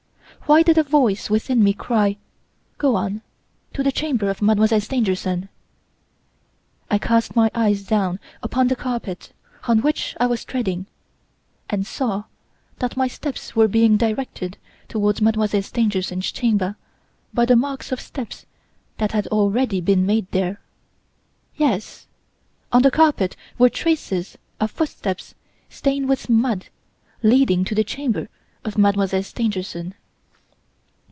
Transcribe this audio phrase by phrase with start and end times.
[0.47, 2.17] Why did a voice within me cry:
[2.77, 3.21] 'Go on,
[3.71, 5.47] to the chamber of Mademoiselle Stangerson!'
[6.89, 9.31] I cast my eyes down upon the carpet
[9.63, 10.87] on which I was treading
[11.69, 12.25] and saw
[12.79, 14.57] that my steps were being directed
[14.89, 16.75] towards Mademoiselle Stangerson's chamber
[17.33, 18.45] by the marks of steps
[18.97, 20.59] that had already been made there.
[21.55, 22.07] Yes,
[22.73, 25.33] on the carpet were traces of footsteps
[25.69, 26.67] stained with mud
[27.23, 28.27] leading to the chamber
[28.65, 29.93] of Mademoiselle Stangerson.